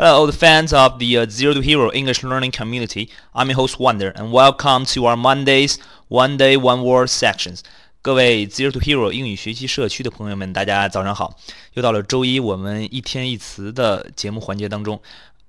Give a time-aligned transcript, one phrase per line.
[0.00, 3.08] Hello, all the fans of the uh, Zero to Hero English learning community.
[3.34, 7.60] I'm your host Wonder, and welcome to our Mondays One Day One Word sections.
[8.02, 11.38] 各位 Zero to Hero 英语学习社区的朋友们，大家早上好！
[11.74, 15.00] 又到了周一，我们一天一词的节目环节当中。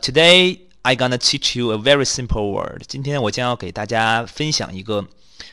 [0.01, 2.83] Today I gonna teach you a very simple word。
[2.87, 5.05] 今天我将要给大家分享一个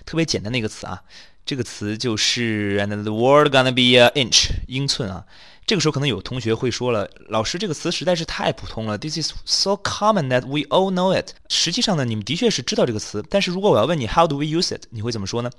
[0.07, 1.03] 特别简单的一个词啊，
[1.45, 5.25] 这个词就是 and the word gonna be a inch，英寸啊。
[5.69, 11.31] 这个时候可能有同学会说了，老师这个词实在是太普通了，This is so common that we all know it。
[11.49, 15.51] 实际上呢，你们的确是知道这个词，但是如果我要问你 How do we use it，你会怎么说呢？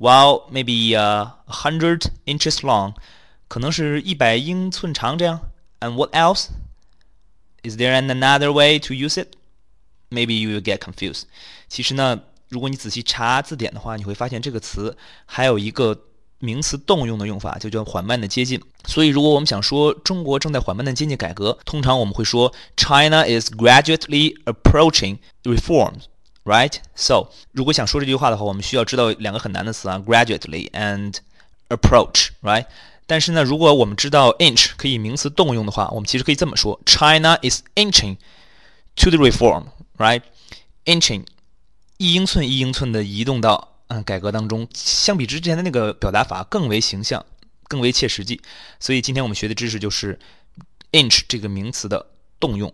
[0.00, 2.94] Well, maybe a hundred inches long，
[3.46, 5.40] 可能是一百英寸长这样。
[5.78, 6.46] And what else?
[7.62, 9.36] Is there an another way to use it?
[10.10, 11.22] Maybe you will get confused。
[11.68, 15.96] 其实呢，如果你仔细查字典的话，你会发现这个词还有一个。
[16.39, 18.61] 名词动用的用法就叫缓慢的接近。
[18.85, 26.03] 所以，如果我们想说中国正在缓慢的接近改革，通常我们会说 China is gradually approaching reforms,
[26.45, 26.73] right?
[26.95, 31.15] So，如果想说这句话的话，我们需要知道两个很难的词啊，gradually and
[31.69, 32.65] approach, right?
[33.05, 38.17] 但是呢，如果我们知道 inch 可以名词动用的话，我们其实可以这么说：China is inching
[38.95, 39.65] to the reform,
[39.97, 40.21] right?
[40.85, 41.25] Inching，
[41.97, 43.76] 一英寸一英寸的移动到。
[43.88, 47.24] 嗯，改革当中，相比之前的那个表达法更为形象，
[47.68, 48.40] 更为切实际。
[48.80, 50.18] 所以今天我们学的知识就是
[50.92, 52.06] inch 这个名词的
[52.40, 52.72] 动用。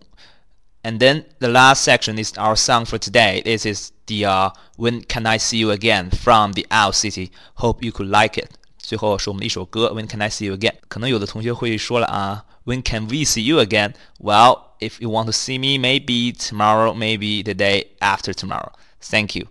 [0.81, 3.41] And then the last section is our song for today.
[3.43, 7.31] This is the uh, When Can I See You Again from the Owl City.
[7.55, 8.51] Hope you could like it.
[8.77, 10.75] 最后是我们的一首歌 When Can I See You Again。
[10.87, 13.93] 可能有的同学会说了啊，When can we see you again?
[14.19, 18.71] Well, if you want to see me, maybe tomorrow, maybe the day after tomorrow.
[19.01, 19.47] Thank you.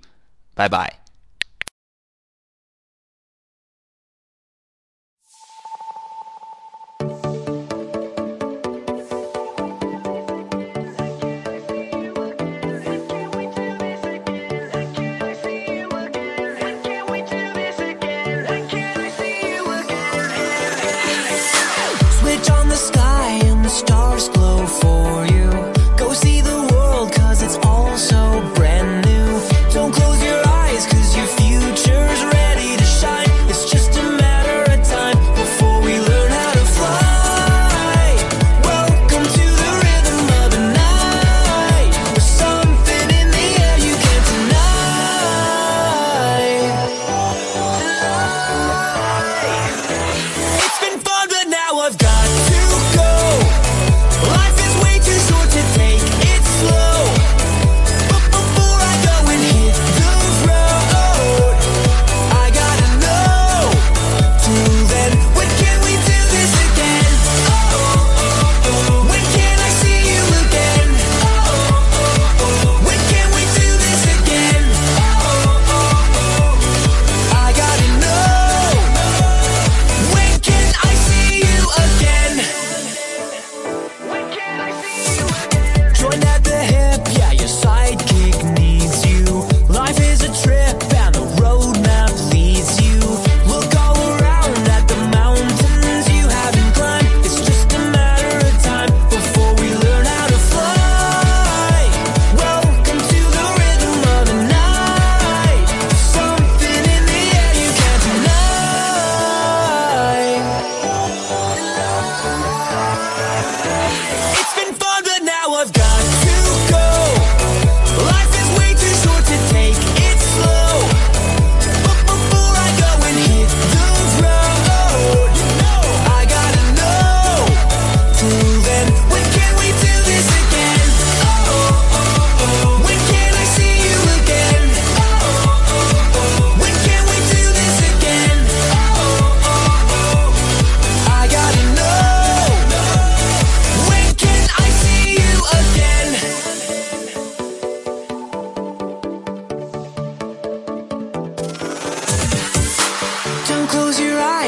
[0.55, 1.02] Bye bye.
[23.73, 24.52] stars glow.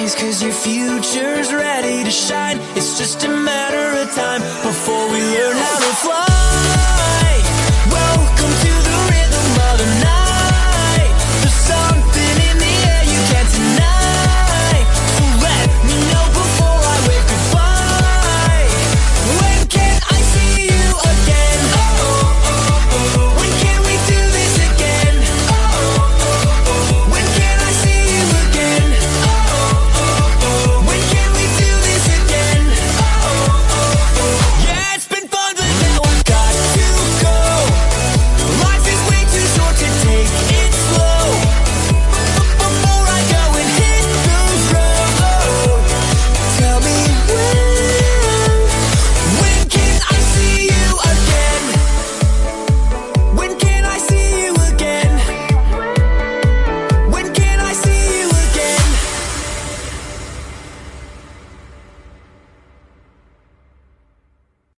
[0.03, 2.57] Cause your future's ready to shine.
[2.75, 6.34] It's just a matter of time before we learn how to fly.